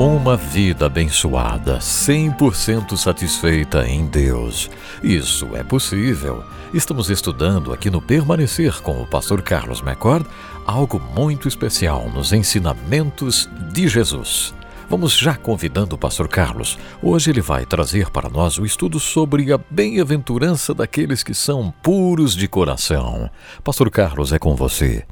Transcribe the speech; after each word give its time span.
Uma 0.00 0.34
vida 0.34 0.86
abençoada, 0.86 1.76
100% 1.76 2.96
satisfeita 2.96 3.86
em 3.86 4.06
Deus. 4.06 4.70
Isso 5.02 5.54
é 5.54 5.62
possível. 5.62 6.42
Estamos 6.72 7.10
estudando 7.10 7.70
aqui 7.70 7.90
no 7.90 8.00
Permanecer 8.00 8.80
com 8.80 9.02
o 9.02 9.06
pastor 9.06 9.42
Carlos 9.42 9.82
McCord 9.82 10.26
algo 10.64 10.98
muito 11.14 11.46
especial 11.46 12.08
nos 12.08 12.32
ensinamentos 12.32 13.46
de 13.74 13.88
Jesus. 13.88 14.54
Vamos 14.88 15.18
já 15.18 15.36
convidando 15.36 15.96
o 15.96 15.98
pastor 15.98 16.28
Carlos. 16.28 16.78
Hoje 17.02 17.30
ele 17.30 17.42
vai 17.42 17.66
trazer 17.66 18.08
para 18.08 18.30
nós 18.30 18.56
o 18.56 18.64
estudo 18.64 18.98
sobre 18.98 19.52
a 19.52 19.60
bem-aventurança 19.70 20.72
daqueles 20.72 21.22
que 21.22 21.34
são 21.34 21.74
puros 21.82 22.34
de 22.34 22.48
coração. 22.48 23.30
Pastor 23.62 23.90
Carlos, 23.90 24.32
é 24.32 24.38
com 24.38 24.56
você. 24.56 25.04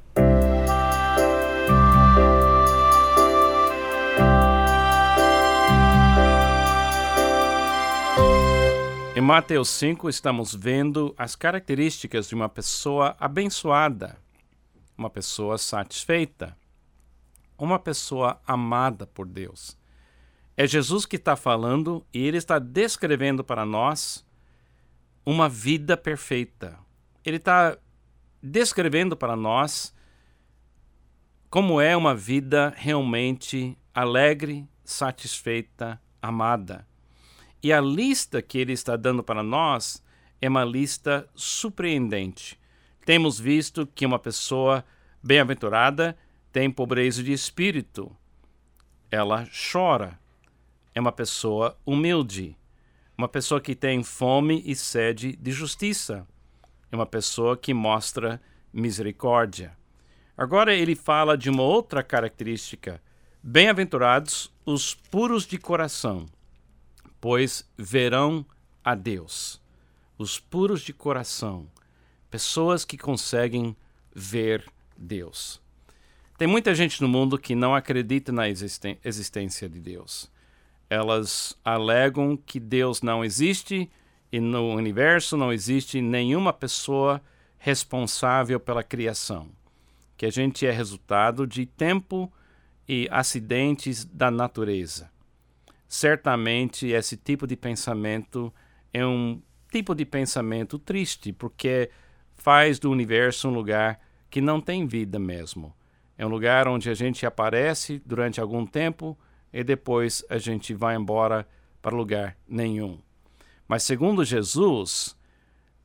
Mateus 9.29 9.69
5, 9.69 10.09
estamos 10.09 10.55
vendo 10.55 11.15
as 11.19 11.37
características 11.37 12.31
de 12.31 12.35
uma 12.35 12.49
pessoa 12.49 13.15
abençoada, 13.21 14.17
uma 14.97 15.11
pessoa 15.11 15.59
satisfeita, 15.59 16.57
uma 17.59 17.79
pessoa 17.79 18.41
amada 18.47 19.07
por 19.07 19.27
Deus. 19.27 19.77
É 20.57 20.67
Jesus 20.67 21.05
que 21.05 21.17
está 21.17 21.37
falando 21.37 22.07
e 22.11 22.27
ele 22.27 22.39
está 22.39 22.59
descrevendo 22.59 23.45
para 23.45 23.67
nós 23.67 24.27
uma 25.27 25.47
vida 25.47 25.95
perfeita. 25.95 26.79
Ele 27.23 27.37
está 27.37 27.77
descrevendo 28.43 29.15
para 29.15 29.37
nós 29.37 29.95
como 31.51 31.83
é 31.83 31.95
uma 31.95 32.15
vida 32.15 32.73
realmente 32.79 33.77
alegre, 33.95 34.67
satisfeita, 34.83 36.01
amada. 36.23 36.89
E 37.61 37.73
a 37.73 37.81
lista 37.81 38.41
que 38.41 38.57
ele 38.57 38.73
está 38.73 38.95
dando 38.95 39.23
para 39.23 39.43
nós 39.43 40.03
é 40.41 40.49
uma 40.49 40.65
lista 40.65 41.29
surpreendente. 41.35 42.59
Temos 43.05 43.41
visto 43.41 43.85
que 43.85 44.07
uma 44.07 44.19
pessoa 44.19 44.85
bem-aventurada 45.21 46.17
tem 46.53 46.71
pobreza 46.71 47.21
de 47.21 47.33
espírito. 47.33 48.15
Ela 49.11 49.49
chora. 49.73 50.19
É 50.95 51.01
uma 51.01 51.11
pessoa 51.11 51.77
humilde. 51.85 52.57
Uma 53.17 53.29
pessoa 53.29 53.61
que 53.61 53.75
tem 53.75 54.05
fome 54.05 54.63
e 54.65 54.77
sede 54.77 55.35
de 55.35 55.51
justiça. 55.51 56.25
É 56.93 56.95
uma 56.95 57.07
pessoa 57.07 57.57
que 57.57 57.75
mostra 57.75 58.41
misericórdia. 58.73 59.77
Agora 60.37 60.73
ele 60.73 60.95
fala 60.95 61.37
de 61.37 61.51
uma 61.51 61.65
outra 61.65 62.05
característica. 62.05 63.03
Bem-aventurados 63.43 64.55
os 64.65 64.95
puros 64.95 65.45
de 65.45 65.59
coração 65.59 66.27
pois 67.21 67.69
verão 67.77 68.45
a 68.85 68.95
Deus. 68.95 69.61
Os 70.17 70.39
puros 70.39 70.81
de 70.81 70.93
coração, 70.93 71.67
pessoas 72.31 72.85
que 72.85 72.99
conseguem 72.99 73.77
ver 74.15 74.65
Deus. 74.97 75.61
Tem 76.37 76.49
muita 76.49 76.75
gente 76.75 77.01
no 77.03 77.09
mundo 77.09 77.39
que 77.39 77.55
não 77.55 77.75
acredita 77.75 78.33
na 78.33 78.49
existência 78.49 79.69
de 79.69 79.81
Deus. 79.81 80.31
Elas 80.89 81.59
alegam 81.65 82.37
que 82.37 82.59
Deus 82.59 83.03
não 83.03 83.25
existe 83.25 83.91
e 84.31 84.41
no 84.41 84.75
universo 84.75 85.37
não 85.37 85.53
existe 85.53 86.01
nenhuma 86.01 86.53
pessoa 86.53 87.21
responsável 87.59 88.61
pela 88.61 88.85
criação, 88.85 89.49
que 90.17 90.27
a 90.27 90.31
gente 90.31 90.65
é 90.67 90.71
resultado 90.71 91.47
de 91.47 91.67
tempo 91.67 92.33
e 92.89 93.09
acidentes 93.11 94.05
da 94.05 94.31
natureza 94.31 95.11
certamente 95.89 96.89
esse 96.89 97.17
tipo 97.17 97.47
de 97.47 97.57
pensamento 97.57 98.53
é 98.93 99.05
um 99.05 99.41
tipo 99.73 99.95
de 99.95 100.05
pensamento 100.05 100.79
triste, 100.79 101.33
porque 101.33 101.91
faz 102.37 102.79
do 102.79 102.91
universo 102.91 103.49
um 103.49 103.55
lugar 103.55 103.99
que 104.31 104.41
não 104.41 104.61
tem 104.61 104.87
vida 104.87 105.19
mesmo. 105.19 105.75
É 106.17 106.27
um 106.27 106.29
lugar 106.29 106.69
onde 106.69 106.91
a 106.91 106.95
gente 106.95 107.25
aparece 107.25 108.03
durante 108.05 108.41
algum 108.41 108.67
tempo 108.67 109.19
e 109.53 109.65
depois 109.65 110.25
a 110.29 110.37
gente 110.37 110.75
vai 110.75 110.95
embora 110.95 111.49
para 111.81 111.97
lugar 111.97 112.37
nenhum. 112.47 112.99
Mas 113.67 113.83
segundo 113.83 114.25
Jesus, 114.25 115.17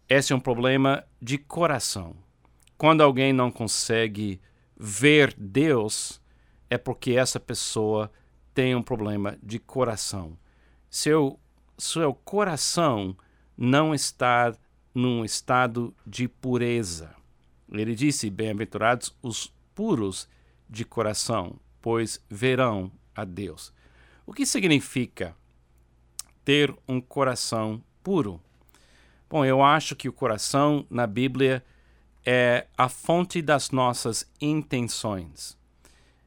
esse 0.09 0.33
é 0.33 0.35
um 0.35 0.39
problema 0.39 1.03
de 1.22 1.38
coração. 1.38 2.16
Quando 2.78 3.01
alguém 3.01 3.31
não 3.31 3.51
consegue 3.51 4.41
ver 4.75 5.33
Deus, 5.38 6.22
é 6.69 6.78
porque 6.78 7.11
essa 7.11 7.39
pessoa 7.39 8.11
tem 8.53 8.75
um 8.75 8.84
problema 8.84 9.38
de 9.41 9.59
coração. 9.59 10.38
Seu, 10.90 11.40
seu 11.78 12.14
coração 12.14 13.16
não 13.58 13.94
está 13.94 14.56
num 14.94 15.25
estado 15.25 15.94
de 16.06 16.28
pureza. 16.28 17.16
Ele 17.72 17.96
disse: 17.96 18.30
Bem-aventurados 18.30 19.16
os 19.22 19.52
puros 19.74 20.28
de 20.69 20.86
coração, 20.86 21.56
pois 21.81 22.24
verão 22.30 22.91
a 23.16 23.25
Deus. 23.25 23.74
O 24.25 24.34
que 24.34 24.46
significa 24.46 25.35
ter 26.46 26.74
um 26.88 27.02
coração 27.02 27.81
puro? 28.03 28.40
Bom, 29.30 29.44
eu 29.44 29.64
acho 29.64 29.96
que 29.96 30.08
o 30.08 30.14
coração 30.14 30.85
na 30.90 31.08
Bíblia 31.08 31.64
é 32.25 32.68
a 32.78 32.88
fonte 32.88 33.41
das 33.41 33.72
nossas 33.72 34.30
intenções 34.40 35.58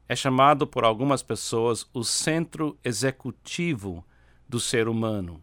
é 0.08 0.14
chamado 0.14 0.66
por 0.66 0.84
algumas 0.84 1.22
pessoas 1.22 1.86
o 1.92 2.04
centro 2.04 2.78
executivo 2.84 4.04
do 4.48 4.60
ser 4.60 4.88
humano. 4.88 5.42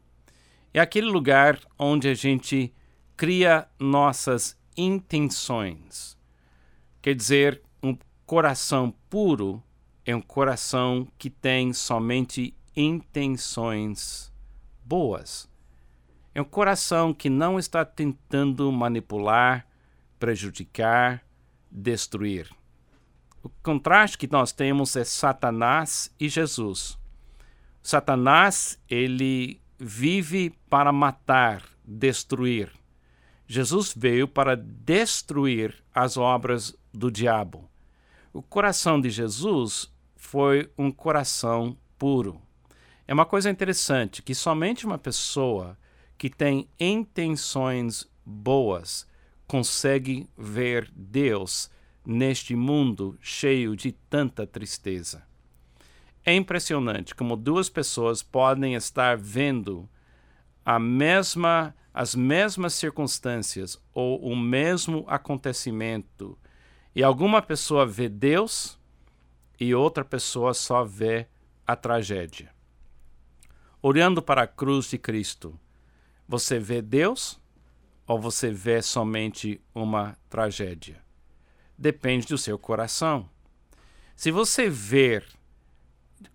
É 0.73 0.79
aquele 0.79 1.07
lugar 1.07 1.59
onde 1.77 2.07
a 2.07 2.13
gente 2.13 2.73
cria 3.15 3.67
nossas 3.79 4.57
intenções. 4.75 6.17
Quer 7.01 7.13
dizer, 7.13 7.61
um 7.81 7.97
coração 8.25 8.93
puro 9.09 9.61
é 10.05 10.15
um 10.15 10.21
coração 10.21 11.07
que 11.17 11.29
tem 11.29 11.73
somente 11.73 12.55
intenções 12.75 14.31
boas. 14.83 15.49
É 16.33 16.41
um 16.41 16.45
coração 16.45 17.13
que 17.13 17.29
não 17.29 17.59
está 17.59 17.85
tentando 17.85 18.71
manipular, 18.71 19.67
prejudicar, 20.17 21.23
destruir. 21.69 22.49
O 23.43 23.49
contraste 23.61 24.17
que 24.17 24.31
nós 24.31 24.53
temos 24.53 24.95
é 24.95 25.03
Satanás 25.03 26.09
e 26.17 26.29
Jesus. 26.29 26.97
Satanás, 27.81 28.79
ele 28.89 29.59
vive 29.77 30.51
para 30.69 30.93
matar, 30.93 31.61
destruir. 31.83 32.71
Jesus 33.45 33.93
veio 33.93 34.29
para 34.29 34.55
destruir 34.55 35.75
as 35.93 36.15
obras 36.15 36.73
do 36.93 37.11
diabo. 37.11 37.69
O 38.31 38.41
coração 38.41 38.99
de 39.01 39.09
Jesus 39.09 39.91
foi 40.15 40.71
um 40.77 40.89
coração 40.89 41.77
puro. 41.99 42.41
É 43.05 43.13
uma 43.13 43.25
coisa 43.25 43.49
interessante 43.49 44.21
que 44.21 44.33
somente 44.33 44.85
uma 44.85 44.97
pessoa 44.97 45.77
que 46.17 46.29
tem 46.29 46.69
intenções 46.79 48.09
boas 48.25 49.05
consegue 49.45 50.29
ver 50.37 50.89
Deus 50.95 51.69
neste 52.05 52.55
mundo 52.55 53.17
cheio 53.21 53.75
de 53.75 53.91
tanta 53.91 54.45
tristeza. 54.45 55.23
É 56.25 56.33
impressionante 56.33 57.13
como 57.13 57.35
duas 57.35 57.69
pessoas 57.69 58.23
podem 58.23 58.75
estar 58.75 59.17
vendo 59.17 59.89
a 60.65 60.79
mesma, 60.79 61.75
as 61.93 62.15
mesmas 62.15 62.73
circunstâncias 62.73 63.81
ou 63.93 64.21
o 64.21 64.35
mesmo 64.35 65.03
acontecimento 65.07 66.37
e 66.95 67.03
alguma 67.03 67.41
pessoa 67.41 67.85
vê 67.85 68.07
Deus 68.07 68.79
e 69.59 69.73
outra 69.75 70.05
pessoa 70.05 70.53
só 70.53 70.83
vê 70.83 71.27
a 71.65 71.75
tragédia. 71.75 72.53
Olhando 73.81 74.21
para 74.21 74.43
a 74.43 74.47
cruz 74.47 74.89
de 74.89 74.97
Cristo, 74.97 75.59
você 76.27 76.57
vê 76.59 76.81
Deus 76.81 77.39
ou 78.07 78.19
você 78.19 78.51
vê 78.51 78.81
somente 78.81 79.61
uma 79.75 80.15
tragédia? 80.29 81.01
Depende 81.77 82.27
do 82.27 82.37
seu 82.37 82.57
coração. 82.57 83.29
Se 84.15 84.31
você 84.31 84.69
ver 84.69 85.25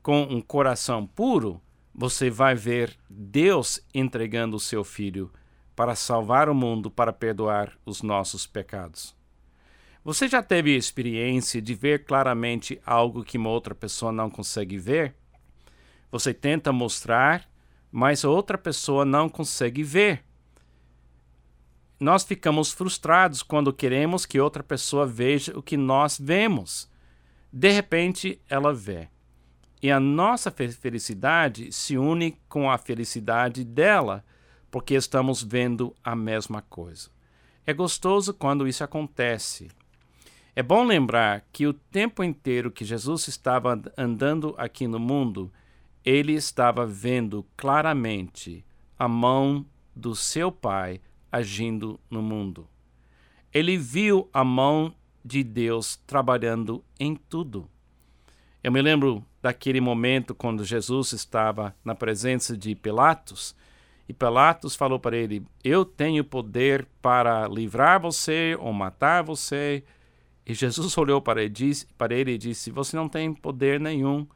com 0.03 0.23
um 0.23 0.41
coração 0.41 1.07
puro, 1.07 1.61
você 1.95 2.31
vai 2.31 2.55
ver 2.55 2.97
Deus 3.09 3.81
entregando 3.95 4.57
o 4.57 4.61
seu 4.61 4.85
filho 4.85 5.33
para 5.75 5.95
salvar 5.95 6.49
o 6.49 6.55
mundo, 6.55 6.91
para 6.91 7.13
perdoar 7.13 7.73
os 7.85 8.03
nossos 8.03 8.47
pecados. 8.47 9.17
Você 10.05 10.29
já 10.29 10.43
teve 10.43 10.75
a 10.75 10.79
experiência 10.79 11.61
de 11.61 11.75
ver 11.75 12.05
claramente 12.05 12.81
algo 12.85 13.25
que 13.25 13.37
uma 13.37 13.51
outra 13.51 13.75
pessoa 13.75 14.11
não 14.11 14.31
consegue 14.31 14.79
ver? 14.79 15.15
Você 16.11 16.33
tenta 16.33 16.73
mostrar, 16.73 17.49
mas 17.91 18.25
outra 18.25 18.57
pessoa 18.57 19.05
não 19.05 19.29
consegue 19.29 19.83
ver 19.83 20.25
nós 22.01 22.23
ficamos 22.23 22.71
frustrados 22.71 23.43
quando 23.43 23.73
queremos 23.73 24.25
que 24.25 24.39
outra 24.39 24.63
pessoa 24.63 25.05
veja 25.07 25.59
o 25.59 25.63
que 25.63 25.77
nós 25.77 26.19
vemos. 26.19 26.89
De 27.53 27.71
repente, 27.71 28.41
ela 28.49 28.73
vê. 28.73 29.09
E 29.83 29.91
a 29.91 29.99
nossa 29.99 30.51
felicidade 30.51 31.73
se 31.73 31.97
une 31.97 32.37
com 32.49 32.71
a 32.71 32.79
felicidade 32.79 33.65
dela, 33.65 34.25
porque 34.71 34.95
estamos 34.95 35.43
vendo 35.43 35.95
a 36.05 36.15
mesma 36.15 36.63
coisa. 36.63 37.11
É 37.67 37.73
gostoso 37.73 38.33
quando 38.33 38.67
isso 38.67 38.85
acontece. 38.85 39.69
É 40.55 40.63
bom 40.63 40.85
lembrar 40.85 41.45
que 41.53 41.67
o 41.67 41.73
tempo 41.73 42.25
inteiro 42.25 42.71
que 42.71 42.85
Jesus 42.85 43.29
estava 43.29 43.81
andando 43.97 44.55
aqui 44.59 44.89
no 44.89 44.99
mundo, 44.99 45.53
ele 46.05 46.33
estava 46.33 46.87
vendo 46.87 47.47
claramente 47.57 48.65
a 48.99 49.07
mão 49.07 49.65
do 49.95 50.17
seu 50.17 50.51
Pai 50.51 51.01
agindo 51.31 51.99
no 52.11 52.23
mundo. 52.23 52.69
Ele 53.53 53.77
viu 53.77 54.29
a 54.33 54.45
mão 54.45 54.95
de 55.25 55.43
Deus 55.43 55.97
trabalhando 56.07 56.85
em 56.99 57.15
tudo. 57.15 57.69
Eu 58.63 58.73
me 58.73 58.83
lembro 58.83 59.25
daquele 59.41 59.81
momento 59.81 60.35
quando 60.35 60.65
Jesus 60.65 61.13
estava 61.13 61.75
na 61.85 61.95
presença 61.95 62.57
de 62.57 62.75
Pilatos 62.75 63.55
e 64.09 64.15
Pilatos 64.15 64.75
falou 64.75 64.99
para 64.99 65.17
ele: 65.17 65.47
Eu 65.63 65.85
tenho 65.85 66.25
poder 66.25 66.87
para 67.03 67.47
livrar 67.47 68.01
você 68.01 68.57
ou 68.59 68.73
matar 68.73 69.23
você. 69.23 69.85
E 70.47 70.55
Jesus 70.55 70.97
olhou 70.97 71.21
para 71.21 71.43
ele, 71.43 71.51
disse, 71.51 71.87
para 71.99 72.15
ele 72.15 72.33
e 72.33 72.39
disse: 72.39 72.71
Você 72.71 72.97
não 72.97 73.09
tem 73.09 73.35
poder 73.35 73.79
nenhum. 73.79 74.27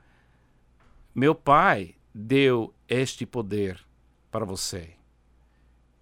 Meu 1.15 1.35
Pai 1.35 1.95
deu 2.15 2.75
este 2.87 3.25
poder 3.25 3.81
para 4.31 4.45
você. 4.45 4.91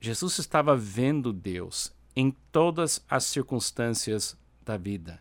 Jesus 0.00 0.38
estava 0.38 0.74
vendo 0.74 1.30
Deus 1.30 1.94
em 2.16 2.30
todas 2.50 3.04
as 3.08 3.24
circunstâncias 3.24 4.36
da 4.64 4.78
vida. 4.78 5.20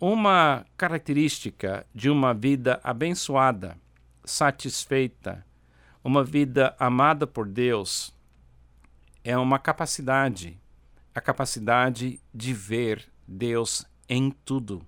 Uma 0.00 0.64
característica 0.76 1.86
de 1.94 2.08
uma 2.08 2.32
vida 2.32 2.80
abençoada, 2.82 3.76
satisfeita, 4.24 5.44
uma 6.02 6.24
vida 6.24 6.74
amada 6.78 7.26
por 7.26 7.46
Deus 7.46 8.14
é 9.22 9.36
uma 9.36 9.58
capacidade, 9.58 10.58
a 11.14 11.20
capacidade 11.20 12.20
de 12.32 12.54
ver 12.54 13.06
Deus 13.26 13.84
em 14.08 14.30
tudo. 14.30 14.86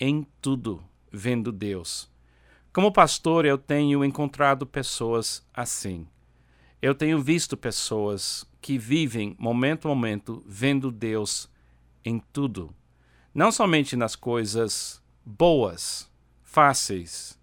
Em 0.00 0.26
tudo, 0.40 0.82
vendo 1.12 1.52
Deus. 1.52 2.10
Como 2.72 2.90
pastor, 2.90 3.44
eu 3.44 3.58
tenho 3.58 4.04
encontrado 4.04 4.66
pessoas 4.66 5.46
assim. 5.52 6.08
Eu 6.84 6.94
tenho 6.94 7.20
visto 7.22 7.56
pessoas 7.56 8.44
que 8.60 8.76
vivem 8.76 9.34
momento 9.38 9.86
a 9.86 9.94
momento 9.94 10.42
vendo 10.46 10.90
Deus 10.90 11.48
em 12.04 12.18
tudo 12.32 12.74
não 13.34 13.50
somente 13.50 13.96
nas 13.96 14.14
coisas 14.14 15.02
boas, 15.26 16.08
fáceis, 16.44 17.36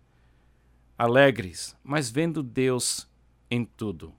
alegres, 0.97 1.75
mas 1.83 2.09
vendo 2.09 2.41
Deus 2.41 3.09
em 3.49 3.65
tudo. 3.65 4.13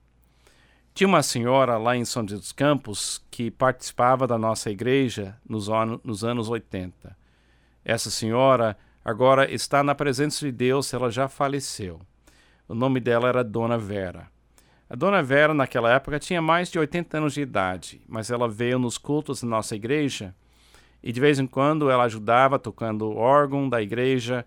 Tinha 0.93 1.07
uma 1.07 1.23
senhora 1.23 1.79
lá 1.79 1.97
em 1.97 2.05
São 2.05 2.21
José 2.21 2.35
dos 2.35 2.51
Campos 2.51 3.25
que 3.31 3.49
participava 3.49 4.27
da 4.27 4.37
nossa 4.37 4.69
igreja 4.69 5.35
nos, 5.49 5.67
an 5.67 5.99
nos 6.03 6.23
anos 6.23 6.47
80. 6.47 7.17
Essa 7.83 8.11
senhora 8.11 8.77
agora 9.03 9.51
está 9.51 9.81
na 9.81 9.95
presença 9.95 10.45
de 10.45 10.51
Deus, 10.51 10.93
ela 10.93 11.09
já 11.09 11.27
faleceu. 11.27 11.99
O 12.67 12.75
nome 12.75 12.99
dela 12.99 13.27
era 13.27 13.43
Dona 13.43 13.79
Vera. 13.79 14.32
A 14.89 14.95
Dona 14.95 15.23
Vera, 15.23 15.53
naquela 15.53 15.91
época, 15.93 16.19
tinha 16.19 16.41
mais 16.41 16.69
de 16.69 16.77
80 16.77 17.17
anos 17.17 17.33
de 17.33 17.41
idade, 17.41 18.01
mas 18.07 18.29
ela 18.29 18.47
veio 18.47 18.77
nos 18.77 18.97
cultos 18.97 19.41
da 19.41 19.47
nossa 19.47 19.75
igreja 19.75 20.35
e 21.03 21.11
de 21.11 21.19
vez 21.19 21.37
em 21.37 21.45
quando 21.45 21.89
ela 21.89 22.03
ajudava 22.03 22.57
tocando 22.57 23.05
o 23.05 23.17
órgão 23.17 23.67
da 23.67 23.81
igreja 23.81 24.45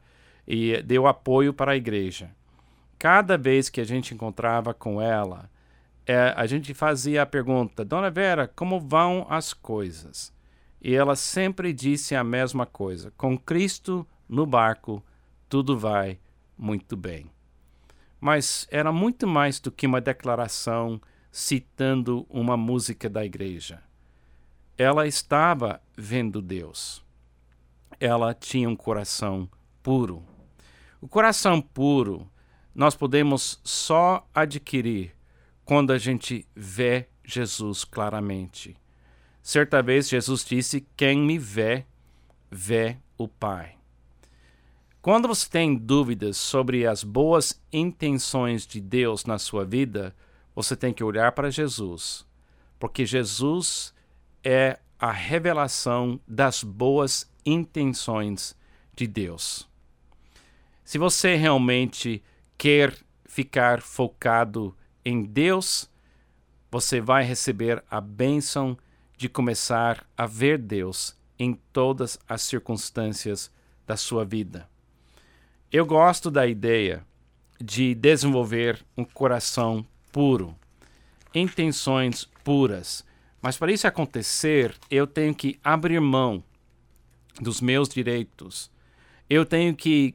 e 0.49 0.81
deu 0.83 1.07
apoio 1.07 1.53
para 1.53 1.73
a 1.73 1.77
igreja. 1.77 2.31
Cada 2.99 3.37
vez 3.37 3.69
que 3.69 3.81
a 3.81 3.85
gente 3.85 4.15
encontrava 4.15 4.73
com 4.73 5.01
ela, 5.03 5.51
é, 6.07 6.33
a 6.35 6.47
gente 6.47 6.73
fazia 6.73 7.23
a 7.23 7.27
pergunta: 7.27 7.85
Dona 7.85 8.11
Vera, 8.11 8.49
como 8.49 8.81
vão 8.81 9.27
as 9.29 9.53
coisas? 9.53 10.33
E 10.81 10.95
ela 10.95 11.15
sempre 11.15 11.73
disse 11.73 12.15
a 12.15 12.25
mesma 12.25 12.65
coisa: 12.65 13.13
com 13.19 13.37
Cristo 13.37 14.07
no 14.27 14.47
barco, 14.47 15.05
tudo 15.49 15.77
vai 15.77 16.19
muito 16.57 16.97
bem. 16.97 17.31
Mas 18.21 18.67
era 18.71 18.93
muito 18.93 19.27
mais 19.27 19.61
do 19.61 19.71
que 19.71 19.87
uma 19.87 20.01
declaração 20.01 21.01
citando 21.31 22.27
uma 22.31 22.57
música 22.57 23.09
da 23.09 23.25
igreja 23.25 23.83
ela 24.77 25.07
estava 25.07 25.81
vendo 25.97 26.43
Deus. 26.43 27.05
Ela 27.99 28.35
tinha 28.35 28.69
um 28.69 28.77
coração 28.77 29.49
puro. 29.83 30.23
O 31.01 31.09
coração 31.09 31.61
puro 31.63 32.31
nós 32.75 32.95
podemos 32.95 33.59
só 33.65 34.29
adquirir 34.35 35.15
quando 35.65 35.93
a 35.93 35.99
gente 35.99 36.47
vê 36.55 37.09
Jesus 37.25 37.85
claramente. 37.85 38.77
Certa 39.43 39.83
vez 39.83 40.09
Jesus 40.09 40.45
disse: 40.45 40.87
Quem 40.97 41.19
me 41.19 41.39
vê, 41.39 41.87
vê 42.51 42.99
o 43.17 43.27
Pai. 43.27 43.76
Quando 45.07 45.29
você 45.29 45.49
tem 45.49 45.77
dúvidas 45.77 46.37
sobre 46.37 46.85
as 46.85 47.05
boas 47.05 47.63
intenções 47.73 48.67
de 48.67 48.81
Deus 48.81 49.25
na 49.25 49.39
sua 49.39 49.65
vida, 49.65 50.13
você 50.53 50.75
tem 50.75 50.93
que 50.93 51.05
olhar 51.05 51.31
para 51.31 51.49
Jesus, 51.49 52.27
porque 52.77 53.07
Jesus 53.07 53.95
é 54.43 54.81
a 54.99 55.13
revelação 55.13 56.19
das 56.27 56.65
boas 56.65 57.33
intenções 57.47 58.57
de 58.97 59.07
Deus. 59.07 59.69
Se 60.85 60.99
você 60.99 61.37
realmente 61.37 62.21
quer 62.59 62.93
ficar 63.27 63.83
focado 63.83 64.77
em 65.05 65.23
Deus, 65.23 65.89
você 66.69 67.01
vai 67.01 67.23
receber 67.23 67.81
a 67.89 68.01
bênção 68.01 68.77
de 69.17 69.29
começar 69.29 70.05
a 70.19 70.27
ver 70.27 70.59
Deus 70.59 71.17
em 71.39 71.55
todas 71.73 72.19
as 72.29 72.43
circunstâncias 72.43 73.53
da 73.87 73.97
sua 73.97 74.25
vida. 74.25 74.69
Eu 75.77 75.85
gosto 75.85 76.31
da 76.31 76.47
ideia 76.47 77.05
de 77.61 77.95
desenvolver 77.95 78.83
um 78.97 79.05
coração 79.05 79.87
puro, 80.11 80.57
intenções 81.35 82.25
puras, 82.43 83.05
mas 83.43 83.59
para 83.59 83.71
isso 83.71 83.87
acontecer, 83.87 84.75
eu 84.91 85.07
tenho 85.07 85.35
que 85.35 85.61
abrir 85.63 86.01
mão 86.01 86.43
dos 87.39 87.61
meus 87.61 87.91
direitos. 87.91 88.71
Eu 89.29 89.45
tenho 89.45 89.77
que 89.77 90.15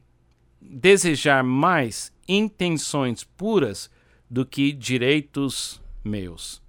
desejar 0.60 1.44
mais 1.44 2.12
intenções 2.28 3.24
puras 3.24 3.88
do 4.28 4.44
que 4.44 4.72
direitos 4.72 5.80
meus. 6.04 6.60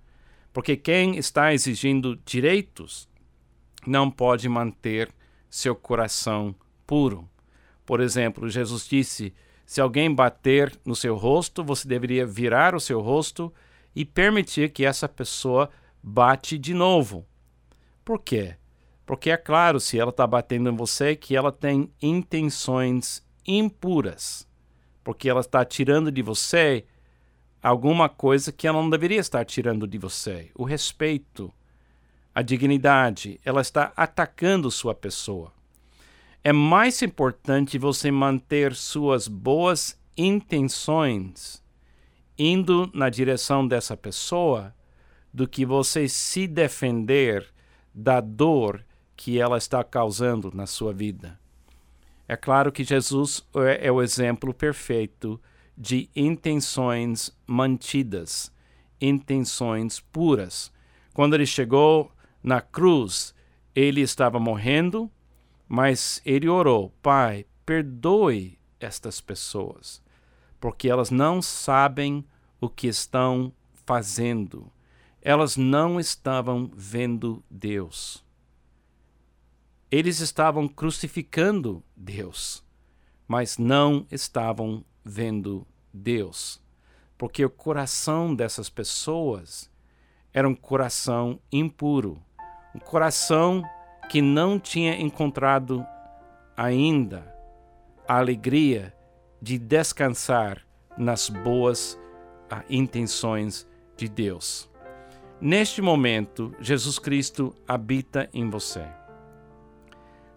Porque 0.53 0.77
quem 0.77 1.17
está 1.17 1.55
exigindo 1.55 2.21
direitos 2.27 3.09
não 3.87 4.11
pode 4.11 4.47
manter 4.51 5.11
seu 5.49 5.75
coração 5.75 6.55
puro. 6.87 7.27
Por 7.85 8.01
exemplo, 8.01 8.49
Jesus 8.49 8.87
disse: 8.87 9.35
se 9.65 9.81
alguém 9.81 10.15
bater 10.15 10.79
no 10.85 10.95
seu 10.95 11.17
rosto, 11.17 11.65
você 11.65 11.87
deveria 11.89 12.27
virar 12.27 12.75
o 12.75 12.81
seu 12.81 13.01
rosto 13.01 13.53
e 13.95 14.05
permitir 14.05 14.71
que 14.71 14.85
essa 14.85 15.09
pessoa 15.09 15.71
bate 16.03 16.59
de 16.59 16.75
novo. 16.75 17.27
Por 18.05 18.19
quê? 18.19 18.57
Porque 19.07 19.31
é 19.31 19.37
claro, 19.37 19.79
se 19.81 19.99
ela 19.99 20.11
está 20.11 20.27
batendo 20.27 20.71
em 20.71 20.77
você, 20.77 21.15
que 21.15 21.37
ela 21.37 21.53
tem 21.53 21.91
intenções 22.01 23.23
impuras. 23.47 24.49
Porque 25.05 25.29
ela 25.29 25.41
está 25.41 25.65
tirando 25.65 26.11
de 26.11 26.23
você 26.23 26.85
alguma 27.63 28.09
coisa 28.09 28.51
que 28.51 28.67
ela 28.67 28.81
não 28.81 28.91
deveria 28.91 29.21
estar 29.21 29.45
tirando 29.45 29.87
de 29.87 29.99
você. 29.99 30.51
O 30.55 30.65
respeito, 30.65 31.53
a 32.35 32.43
dignidade. 32.43 33.41
Ela 33.45 33.61
está 33.61 33.93
atacando 33.97 34.71
sua 34.71 34.95
pessoa. 34.95 35.53
É 36.45 36.53
mais 36.53 37.01
importante 37.03 37.79
você 37.79 38.11
manter 38.11 38.75
suas 38.75 39.29
boas 39.29 39.97
intenções 40.17 41.63
indo 42.37 42.91
na 42.93 43.09
direção 43.09 43.67
dessa 43.67 43.97
pessoa 43.97 44.75
do 45.33 45.47
que 45.47 45.65
você 45.65 46.09
se 46.09 46.49
defender 46.49 47.47
da 47.95 48.21
dor 48.21 48.85
que 49.17 49.39
ela 49.39 49.57
está 49.57 49.85
causando 49.85 50.51
na 50.53 50.67
sua 50.67 50.93
vida. 50.93 51.39
É 52.27 52.37
claro 52.37 52.73
que 52.73 52.83
Jesus 52.83 53.47
é, 53.55 53.87
é 53.87 53.93
o 53.93 54.03
exemplo 54.03 54.53
perfeito 54.53 55.41
de 55.79 56.11
intenções 56.17 57.31
mantidas, 57.47 58.53
intenções 59.01 60.01
puras. 60.01 60.73
Quando 61.15 61.35
ele 61.35 61.47
chegou 61.47 62.11
na 62.43 62.61
cruz, 62.61 63.33
ele 63.75 64.01
estava 64.01 64.41
morrendo, 64.41 65.09
mas 65.73 66.21
ele 66.25 66.49
orou: 66.49 66.91
Pai, 67.03 67.47
perdoe 67.65 68.59
estas 68.79 69.21
pessoas, 69.21 70.03
porque 70.61 70.89
elas 70.89 71.11
não 71.11 71.41
sabem 71.41 72.25
o 72.61 72.69
que 72.69 72.87
estão 72.87 73.53
fazendo 73.87 74.71
elas 75.23 75.57
não 75.57 76.01
estavam 76.01 76.69
vendo 76.75 77.45
Deus. 77.49 78.25
Eles 79.89 80.19
estavam 80.19 80.67
crucificando 80.67 81.83
Deus, 81.97 82.65
mas 83.29 83.57
não 83.57 84.05
estavam 84.11 84.85
vendo 85.05 85.65
Deus, 85.93 86.61
porque 87.17 87.45
o 87.45 87.51
coração 87.51 88.35
dessas 88.35 88.69
pessoas 88.69 89.71
era 90.33 90.49
um 90.49 90.57
coração 90.57 91.39
impuro, 91.53 92.21
um 92.75 92.81
coração 92.81 93.63
que 94.13 94.21
não 94.21 94.61
tinha 94.61 95.01
encontrado 95.01 95.87
ainda 96.55 97.35
a 98.07 98.19
alegria 98.19 98.95
de 99.41 99.59
descansar 99.59 100.61
nas 100.99 101.31
boas 101.31 101.99
ah, 102.51 102.63
intenções 102.69 103.67
de 103.97 104.11
Deus. 104.11 104.71
Neste 105.41 105.81
momento, 105.81 106.55
Jesus 106.61 106.99
Cristo 106.99 107.57
habita 107.67 108.29
em 108.35 108.51
você. 108.51 108.87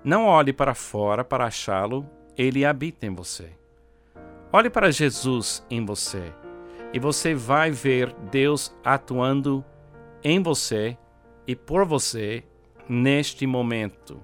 Não 0.02 0.26
olhe 0.26 0.54
para 0.54 0.74
fora 0.74 1.26
para 1.26 1.48
achá-lo, 1.48 2.10
ele 2.38 2.64
habita 2.64 3.06
em 3.06 3.14
você. 3.14 3.52
Olhe 4.54 4.70
para 4.70 4.90
Jesus 4.90 5.66
em 5.70 5.84
você 5.84 6.34
e 6.94 6.98
você 7.00 7.36
vai 7.36 7.72
ver 7.72 8.16
Deus 8.32 8.74
atuando 8.86 9.66
em 10.24 10.42
você 10.42 10.98
e 11.46 11.58
por 11.58 11.86
você 11.86 12.42
neste 12.88 13.46
momento. 13.48 14.20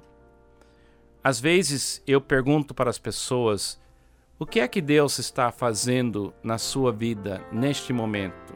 Às 1.23 1.39
vezes 1.39 2.01
eu 2.07 2.19
pergunto 2.19 2.73
para 2.73 2.89
as 2.89 2.97
pessoas 2.97 3.79
o 4.39 4.45
que 4.45 4.59
é 4.59 4.67
que 4.67 4.81
Deus 4.81 5.19
está 5.19 5.51
fazendo 5.51 6.33
na 6.43 6.57
sua 6.57 6.91
vida 6.91 7.45
neste 7.51 7.93
momento. 7.93 8.55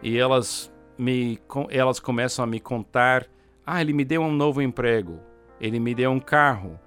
E 0.00 0.16
elas 0.16 0.72
me, 0.96 1.38
elas 1.70 1.98
começam 1.98 2.44
a 2.44 2.46
me 2.46 2.60
contar: 2.60 3.26
ah, 3.66 3.80
ele 3.80 3.92
me 3.92 4.04
deu 4.04 4.22
um 4.22 4.32
novo 4.32 4.62
emprego, 4.62 5.18
ele 5.60 5.80
me 5.80 5.94
deu 5.94 6.12
um 6.12 6.20
carro, 6.20 6.78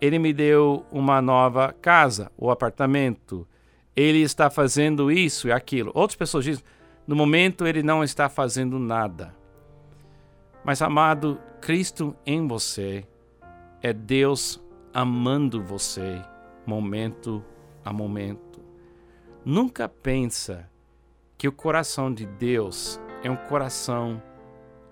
ele 0.00 0.18
me 0.18 0.32
deu 0.32 0.86
uma 0.92 1.20
nova 1.20 1.74
casa 1.82 2.30
ou 2.38 2.52
apartamento, 2.52 3.46
ele 3.96 4.22
está 4.22 4.48
fazendo 4.48 5.10
isso 5.10 5.48
e 5.48 5.52
aquilo. 5.52 5.90
Outras 5.92 6.16
pessoas 6.16 6.44
dizem: 6.44 6.64
no 7.04 7.16
momento 7.16 7.66
ele 7.66 7.82
não 7.82 8.04
está 8.04 8.28
fazendo 8.28 8.78
nada. 8.78 9.34
Mas, 10.64 10.82
amado, 10.82 11.40
Cristo 11.60 12.14
em 12.26 12.46
você 12.46 13.06
é 13.82 13.92
Deus 13.92 14.62
amando 14.92 15.62
você 15.62 16.22
momento 16.66 17.44
a 17.84 17.92
momento. 17.92 18.60
Nunca 19.44 19.88
pensa 19.88 20.68
que 21.38 21.48
o 21.48 21.52
coração 21.52 22.12
de 22.12 22.26
Deus 22.26 23.00
é 23.22 23.30
um 23.30 23.36
coração 23.36 24.22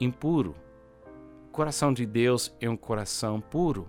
impuro. 0.01 0.55
O 1.49 1.51
coração 1.51 1.93
de 1.93 2.07
Deus 2.07 2.55
é 2.61 2.69
um 2.69 2.77
coração 2.77 3.41
puro. 3.41 3.89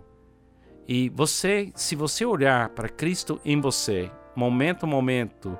E 0.87 1.07
você, 1.09 1.71
se 1.75 1.95
você 1.95 2.25
olhar 2.25 2.69
para 2.69 2.89
Cristo 2.89 3.39
em 3.45 3.61
você, 3.61 4.11
momento 4.35 4.85
a 4.85 4.87
momento, 4.87 5.57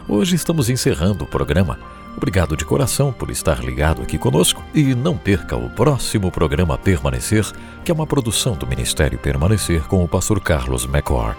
Hoje 0.08 0.36
estamos 0.36 0.70
encerrando 0.70 1.24
o 1.24 1.28
programa. 1.28 1.78
Obrigado 2.18 2.58
de 2.58 2.66
coração 2.66 3.14
por 3.14 3.30
estar 3.30 3.64
ligado 3.64 4.02
aqui 4.02 4.18
conosco 4.18 4.64
e 4.74 4.96
não 4.96 5.16
perca 5.16 5.56
o 5.56 5.70
próximo 5.70 6.32
programa 6.32 6.78
Permanecer, 6.78 7.46
que 7.86 7.92
é 7.92 7.94
uma 7.94 8.08
produção 8.08 8.56
do 8.56 8.66
Ministério 8.66 9.20
Permanecer 9.20 9.88
com 9.88 10.04
o 10.04 10.08
pastor 10.08 10.42
Carlos 10.42 10.86
McCord. 10.86 11.38